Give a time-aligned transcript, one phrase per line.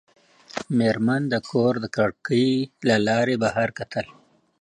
[0.77, 2.49] مېرمن د کور د کړکۍ
[2.87, 4.05] له لارې بهر کتل.